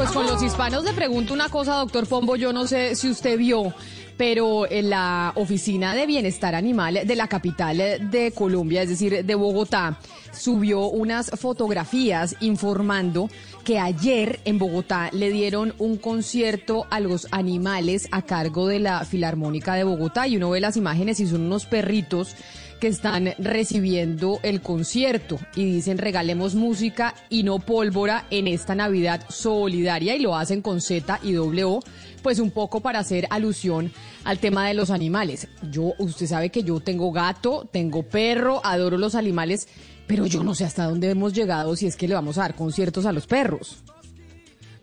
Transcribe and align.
Pues 0.00 0.12
con 0.12 0.26
los 0.26 0.42
hispanos 0.42 0.82
le 0.82 0.94
pregunto 0.94 1.34
una 1.34 1.50
cosa, 1.50 1.74
doctor 1.74 2.06
Pombo, 2.06 2.34
yo 2.34 2.54
no 2.54 2.66
sé 2.66 2.96
si 2.96 3.10
usted 3.10 3.36
vio, 3.36 3.74
pero 4.16 4.66
en 4.66 4.88
la 4.88 5.30
Oficina 5.36 5.94
de 5.94 6.06
Bienestar 6.06 6.54
Animal 6.54 7.00
de 7.04 7.16
la 7.16 7.28
capital 7.28 7.76
de 8.10 8.32
Colombia, 8.34 8.80
es 8.80 8.88
decir, 8.88 9.22
de 9.22 9.34
Bogotá, 9.34 9.98
subió 10.32 10.86
unas 10.86 11.30
fotografías 11.38 12.34
informando 12.40 13.28
que 13.62 13.78
ayer 13.78 14.40
en 14.46 14.58
Bogotá 14.58 15.10
le 15.12 15.30
dieron 15.30 15.74
un 15.76 15.98
concierto 15.98 16.86
a 16.88 16.98
los 17.00 17.28
animales 17.30 18.08
a 18.10 18.22
cargo 18.22 18.68
de 18.68 18.78
la 18.78 19.04
Filarmónica 19.04 19.74
de 19.74 19.84
Bogotá. 19.84 20.26
Y 20.26 20.38
uno 20.38 20.48
ve 20.48 20.60
las 20.60 20.78
imágenes 20.78 21.20
y 21.20 21.26
son 21.26 21.42
unos 21.42 21.66
perritos 21.66 22.36
que 22.80 22.88
están 22.88 23.34
recibiendo 23.38 24.40
el 24.42 24.60
concierto 24.62 25.38
y 25.54 25.64
dicen 25.66 25.98
regalemos 25.98 26.54
música 26.54 27.14
y 27.28 27.42
no 27.42 27.58
pólvora 27.58 28.26
en 28.30 28.48
esta 28.48 28.74
Navidad 28.74 29.24
solidaria 29.28 30.16
y 30.16 30.20
lo 30.20 30.34
hacen 30.34 30.62
con 30.62 30.80
Z 30.80 31.20
y 31.22 31.32
W, 31.32 31.80
pues 32.22 32.40
un 32.40 32.50
poco 32.50 32.80
para 32.80 32.98
hacer 32.98 33.26
alusión 33.30 33.92
al 34.24 34.38
tema 34.38 34.66
de 34.66 34.74
los 34.74 34.90
animales. 34.90 35.46
Yo, 35.70 35.92
usted 35.98 36.26
sabe 36.26 36.50
que 36.50 36.64
yo 36.64 36.80
tengo 36.80 37.12
gato, 37.12 37.68
tengo 37.70 38.02
perro, 38.02 38.60
adoro 38.64 38.98
los 38.98 39.14
animales, 39.14 39.68
pero 40.06 40.26
yo 40.26 40.42
no 40.42 40.54
sé 40.54 40.64
hasta 40.64 40.86
dónde 40.86 41.10
hemos 41.10 41.34
llegado 41.34 41.76
si 41.76 41.86
es 41.86 41.96
que 41.96 42.08
le 42.08 42.14
vamos 42.14 42.38
a 42.38 42.42
dar 42.42 42.54
conciertos 42.54 43.06
a 43.06 43.12
los 43.12 43.26
perros. 43.26 43.78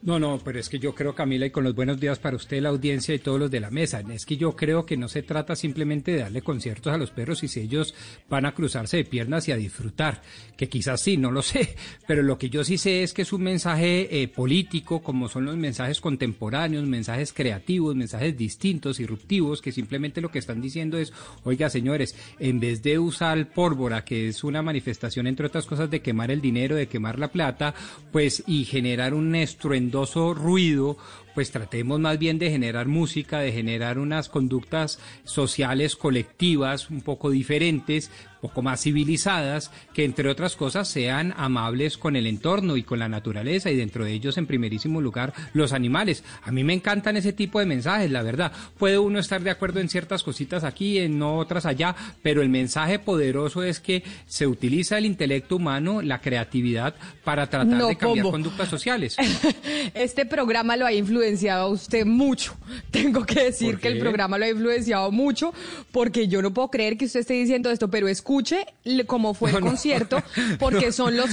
No, 0.07 0.19
no, 0.19 0.39
pero 0.41 0.57
es 0.57 0.69
que 0.69 0.79
yo 0.79 0.95
creo, 0.95 1.13
Camila, 1.13 1.47
y 1.47 1.49
con 1.49 1.65
los 1.65 1.75
buenos 1.75 1.99
días 1.99 2.17
para 2.17 2.37
usted, 2.37 2.61
la 2.61 2.69
audiencia 2.69 3.13
y 3.13 3.19
todos 3.19 3.37
los 3.37 3.51
de 3.51 3.59
la 3.59 3.71
mesa, 3.71 4.01
es 4.09 4.25
que 4.25 4.37
yo 4.37 4.55
creo 4.55 4.85
que 4.85 4.95
no 4.95 5.09
se 5.09 5.21
trata 5.21 5.53
simplemente 5.53 6.11
de 6.11 6.19
darle 6.19 6.41
conciertos 6.41 6.93
a 6.93 6.97
los 6.97 7.11
perros 7.11 7.43
y 7.43 7.49
si 7.49 7.59
ellos 7.59 7.93
van 8.29 8.45
a 8.45 8.53
cruzarse 8.53 8.95
de 8.95 9.03
piernas 9.03 9.49
y 9.49 9.51
a 9.51 9.57
disfrutar, 9.57 10.21
que 10.55 10.69
quizás 10.69 11.01
sí, 11.01 11.17
no 11.17 11.29
lo 11.29 11.41
sé, 11.41 11.75
pero 12.07 12.23
lo 12.23 12.37
que 12.37 12.49
yo 12.49 12.63
sí 12.63 12.77
sé 12.77 13.03
es 13.03 13.13
que 13.13 13.23
es 13.23 13.33
un 13.33 13.43
mensaje 13.43 14.21
eh, 14.21 14.29
político, 14.29 15.01
como 15.03 15.27
son 15.27 15.43
los 15.43 15.57
mensajes 15.57 15.99
contemporáneos, 15.99 16.85
mensajes 16.85 17.33
creativos, 17.33 17.93
mensajes 17.93 18.37
distintos, 18.37 19.01
irruptivos, 19.01 19.61
que 19.61 19.73
simplemente 19.73 20.21
lo 20.21 20.31
que 20.31 20.39
están 20.39 20.61
diciendo 20.61 20.97
es, 20.97 21.11
oiga, 21.43 21.69
señores, 21.69 22.15
en 22.39 22.61
vez 22.61 22.81
de 22.81 22.97
usar 22.97 23.49
pólvora, 23.49 24.05
que 24.05 24.29
es 24.29 24.45
una 24.45 24.61
manifestación, 24.61 25.27
entre 25.27 25.47
otras 25.47 25.65
cosas, 25.65 25.91
de 25.91 26.01
quemar 26.01 26.31
el 26.31 26.39
dinero, 26.39 26.77
de 26.77 26.87
quemar 26.87 27.19
la 27.19 27.27
plata, 27.27 27.75
pues, 28.13 28.41
y 28.47 28.63
generar 28.63 29.13
un 29.13 29.35
estruendo 29.35 29.96
ruido, 30.33 30.97
pues 31.37 31.51
tratemos 31.51 31.99
más 31.99 32.17
bien 32.17 32.39
de 32.39 32.49
generar 32.49 32.87
música, 32.87 33.41
de 33.41 33.51
generar 33.51 33.99
unas 33.99 34.27
conductas 34.27 34.97
sociales 35.23 35.95
colectivas 35.95 36.89
un 36.89 37.01
poco 37.01 37.29
diferentes, 37.29 38.09
un 38.41 38.49
poco 38.49 38.63
más 38.63 38.81
civilizadas, 38.81 39.71
que 39.93 40.03
entre 40.03 40.29
otras 40.29 40.55
cosas 40.55 40.87
sean 40.87 41.35
amables 41.37 41.99
con 41.99 42.15
el 42.15 42.25
entorno 42.25 42.75
y 42.75 42.81
con 42.81 42.97
la 42.97 43.07
naturaleza 43.07 43.69
y 43.69 43.75
dentro 43.75 44.03
de 44.03 44.13
ellos 44.13 44.37
en 44.39 44.47
primerísimo 44.47 44.99
lugar 44.99 45.33
los 45.53 45.73
animales. 45.73 46.23
A 46.43 46.51
mí 46.51 46.63
me 46.63 46.73
encantan 46.73 47.17
ese 47.17 47.33
tipo 47.33 47.59
de 47.59 47.67
mensajes, 47.67 48.09
la 48.09 48.23
verdad. 48.23 48.51
Puede 48.79 48.97
uno 48.97 49.19
estar 49.19 49.43
de 49.43 49.51
acuerdo 49.51 49.79
en 49.79 49.89
ciertas 49.89 50.23
cositas 50.23 50.63
aquí, 50.63 50.97
en 50.97 51.21
otras 51.21 51.67
allá, 51.67 51.95
pero 52.23 52.41
el 52.41 52.49
mensaje 52.49 52.97
poderoso 52.97 53.61
es 53.61 53.79
que 53.79 54.03
se 54.25 54.47
utiliza 54.47 54.97
el 54.97 55.05
intelecto 55.05 55.57
humano, 55.57 56.01
la 56.01 56.19
creatividad 56.19 56.95
para 57.23 57.47
tratar 57.47 57.87
de 57.87 57.95
cambiar 57.95 58.25
conductas 58.25 58.69
sociales. 58.69 59.17
este 59.93 60.25
programa 60.25 60.77
lo 60.77 60.87
ha 60.87 60.93
influenciado 61.27 61.63
a 61.63 61.67
usted 61.67 62.05
mucho. 62.05 62.55
Tengo 62.91 63.25
que 63.25 63.45
decir 63.45 63.79
que 63.79 63.89
el 63.89 63.99
programa 63.99 64.37
lo 64.37 64.45
ha 64.45 64.49
influenciado 64.49 65.11
mucho 65.11 65.53
porque 65.91 66.27
yo 66.27 66.41
no 66.41 66.53
puedo 66.53 66.69
creer 66.69 66.97
que 66.97 67.05
usted 67.05 67.21
esté 67.21 67.33
diciendo 67.33 67.69
esto, 67.69 67.89
pero 67.89 68.07
escuche 68.07 68.65
cómo 69.05 69.33
fue 69.33 69.51
el 69.51 69.59
concierto, 69.59 70.23
porque 70.59 70.91
son 70.91 71.17
los... 71.17 71.31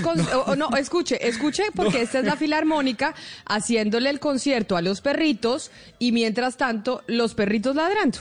no, 0.56 0.76
escuche, 0.76 1.26
escuche, 1.26 1.64
porque 1.74 2.02
esta 2.02 2.18
es 2.18 2.24
la 2.24 2.36
filarmónica 2.36 3.14
haciéndole 3.46 4.10
el 4.10 4.20
concierto 4.20 4.76
a 4.76 4.82
los 4.82 5.00
perritos 5.00 5.70
y 5.98 6.12
mientras 6.12 6.56
tanto 6.56 7.02
los 7.06 7.34
perritos 7.34 7.76
ladrando. 7.76 8.18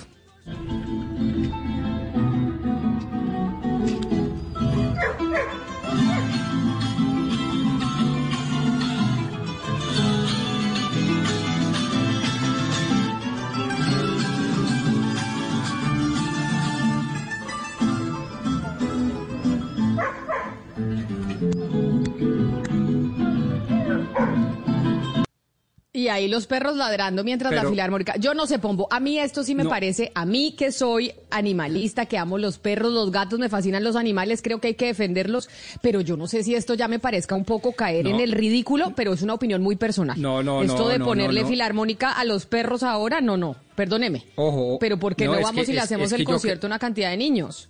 Y 26.03 26.09
ahí 26.09 26.27
los 26.27 26.47
perros 26.47 26.75
ladrando 26.75 27.23
mientras 27.23 27.53
la 27.53 27.63
filarmónica. 27.63 28.17
Yo 28.17 28.33
no 28.33 28.45
sé, 28.45 28.59
Pombo. 28.59 28.89
A 28.91 28.99
mí 28.99 29.19
esto 29.19 29.41
sí 29.41 29.55
me 29.55 29.63
parece, 29.63 30.11
a 30.13 30.25
mí 30.25 30.53
que 30.57 30.73
soy 30.73 31.13
animalista, 31.29 32.07
que 32.07 32.17
amo 32.17 32.37
los 32.37 32.57
perros, 32.57 32.91
los 32.91 33.09
gatos, 33.09 33.39
me 33.39 33.47
fascinan 33.47 33.85
los 33.85 33.95
animales, 33.95 34.41
creo 34.41 34.59
que 34.59 34.67
hay 34.67 34.73
que 34.73 34.87
defenderlos, 34.87 35.49
pero 35.81 36.01
yo 36.01 36.17
no 36.17 36.27
sé 36.27 36.43
si 36.43 36.55
esto 36.55 36.73
ya 36.73 36.89
me 36.89 36.99
parezca 36.99 37.35
un 37.35 37.45
poco 37.45 37.71
caer 37.71 38.07
en 38.07 38.19
el 38.19 38.33
ridículo, 38.33 38.91
pero 38.97 39.13
es 39.13 39.21
una 39.21 39.33
opinión 39.33 39.61
muy 39.61 39.77
personal. 39.77 40.21
No, 40.21 40.43
no, 40.43 40.61
Esto 40.61 40.89
de 40.89 40.99
ponerle 40.99 41.45
filarmónica 41.45 42.11
a 42.11 42.25
los 42.25 42.45
perros 42.47 42.83
ahora, 42.83 43.21
no, 43.21 43.37
no. 43.37 43.55
Perdóneme. 43.75 44.25
Ojo. 44.35 44.77
Pero 44.79 44.99
¿por 44.99 45.15
qué 45.15 45.25
no, 45.25 45.39
vamos 45.39 45.69
y 45.69 45.73
le 45.73 45.79
hacemos 45.79 46.11
el 46.11 46.25
concierto 46.25 46.67
a 46.67 46.69
una 46.69 46.79
cantidad 46.79 47.11
de 47.11 47.17
niños? 47.17 47.69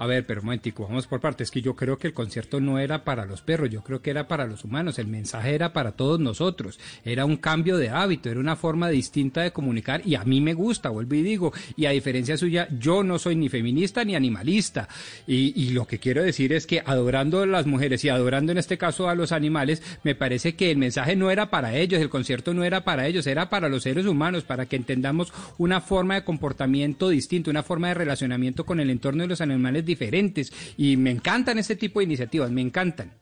A 0.00 0.06
ver, 0.06 0.24
pero 0.24 0.40
momentico, 0.40 0.84
vamos 0.84 1.06
por 1.06 1.20
partes. 1.20 1.48
Es 1.48 1.50
que 1.50 1.60
yo 1.60 1.76
creo 1.76 1.98
que 1.98 2.06
el 2.06 2.14
concierto 2.14 2.58
no 2.58 2.78
era 2.78 3.04
para 3.04 3.26
los 3.26 3.42
perros, 3.42 3.68
yo 3.68 3.84
creo 3.84 4.00
que 4.00 4.08
era 4.08 4.26
para 4.28 4.46
los 4.46 4.64
humanos. 4.64 4.98
El 4.98 5.08
mensaje 5.08 5.54
era 5.54 5.74
para 5.74 5.92
todos 5.92 6.18
nosotros. 6.18 6.80
Era 7.04 7.26
un 7.26 7.36
cambio 7.36 7.76
de 7.76 7.90
hábito, 7.90 8.30
era 8.30 8.40
una 8.40 8.56
forma 8.56 8.88
distinta 8.88 9.42
de 9.42 9.52
comunicar 9.52 10.00
y 10.06 10.14
a 10.14 10.24
mí 10.24 10.40
me 10.40 10.54
gusta, 10.54 10.88
vuelvo 10.88 11.16
y 11.16 11.22
digo. 11.22 11.52
Y 11.76 11.84
a 11.84 11.90
diferencia 11.90 12.38
suya, 12.38 12.66
yo 12.78 13.02
no 13.02 13.18
soy 13.18 13.36
ni 13.36 13.50
feminista 13.50 14.02
ni 14.02 14.14
animalista. 14.14 14.88
Y, 15.26 15.52
y 15.54 15.72
lo 15.72 15.86
que 15.86 15.98
quiero 15.98 16.22
decir 16.22 16.54
es 16.54 16.66
que 16.66 16.82
adorando 16.82 17.42
a 17.42 17.46
las 17.46 17.66
mujeres 17.66 18.02
y 18.02 18.08
adorando 18.08 18.52
en 18.52 18.58
este 18.58 18.78
caso 18.78 19.06
a 19.06 19.14
los 19.14 19.32
animales, 19.32 19.82
me 20.02 20.14
parece 20.14 20.54
que 20.56 20.70
el 20.70 20.78
mensaje 20.78 21.14
no 21.14 21.30
era 21.30 21.50
para 21.50 21.76
ellos, 21.76 22.00
el 22.00 22.08
concierto 22.08 22.54
no 22.54 22.64
era 22.64 22.84
para 22.84 23.06
ellos, 23.06 23.26
era 23.26 23.50
para 23.50 23.68
los 23.68 23.82
seres 23.82 24.06
humanos, 24.06 24.44
para 24.44 24.64
que 24.64 24.76
entendamos 24.76 25.30
una 25.58 25.82
forma 25.82 26.14
de 26.14 26.24
comportamiento 26.24 27.10
distinto, 27.10 27.50
una 27.50 27.62
forma 27.62 27.88
de 27.88 27.94
relacionamiento 27.94 28.64
con 28.64 28.80
el 28.80 28.88
entorno 28.88 29.24
de 29.24 29.28
los 29.28 29.42
animales 29.42 29.89
diferentes 29.90 30.52
y 30.76 30.96
me 30.96 31.10
encantan 31.10 31.58
este 31.58 31.76
tipo 31.76 32.00
de 32.00 32.04
iniciativas, 32.04 32.50
me 32.50 32.62
encantan 32.62 33.20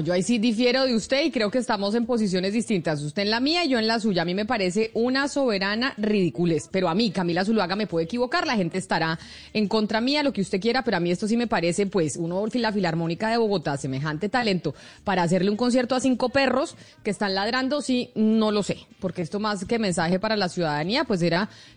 yo 0.00 0.12
ahí 0.12 0.22
sí 0.22 0.38
difiero 0.38 0.84
de 0.84 0.94
usted 0.94 1.24
y 1.24 1.30
creo 1.30 1.50
que 1.50 1.58
estamos 1.58 1.94
en 1.94 2.06
posiciones 2.06 2.52
distintas. 2.52 3.02
Usted 3.02 3.22
en 3.22 3.30
la 3.30 3.40
mía 3.40 3.64
y 3.64 3.68
yo 3.68 3.78
en 3.78 3.86
la 3.86 4.00
suya. 4.00 4.22
A 4.22 4.24
mí 4.24 4.34
me 4.34 4.44
parece 4.44 4.90
una 4.94 5.28
soberana 5.28 5.94
ridiculez. 5.96 6.68
Pero 6.70 6.88
a 6.88 6.94
mí, 6.94 7.10
Camila 7.10 7.44
Zuluaga, 7.44 7.76
me 7.76 7.86
puede 7.86 8.04
equivocar. 8.04 8.46
La 8.46 8.56
gente 8.56 8.78
estará 8.78 9.18
en 9.52 9.68
contra 9.68 10.00
mía, 10.00 10.22
lo 10.22 10.32
que 10.32 10.40
usted 10.40 10.60
quiera. 10.60 10.82
Pero 10.82 10.96
a 10.96 11.00
mí 11.00 11.10
esto 11.10 11.28
sí 11.28 11.36
me 11.36 11.46
parece, 11.46 11.86
pues, 11.86 12.16
uno, 12.16 12.44
la 12.54 12.72
Filarmónica 12.72 13.30
de 13.30 13.36
Bogotá, 13.36 13.76
semejante 13.76 14.28
talento 14.28 14.74
para 15.04 15.22
hacerle 15.22 15.50
un 15.50 15.56
concierto 15.56 15.94
a 15.94 16.00
cinco 16.00 16.30
perros 16.30 16.76
que 17.02 17.10
están 17.10 17.34
ladrando, 17.34 17.80
sí, 17.80 18.10
no 18.14 18.50
lo 18.50 18.62
sé. 18.62 18.78
Porque 18.98 19.22
esto 19.22 19.40
más 19.40 19.64
que 19.64 19.78
mensaje 19.78 20.18
para 20.18 20.36
la 20.36 20.48
ciudadanía, 20.48 21.04
pues 21.04 21.22
era 21.22 21.48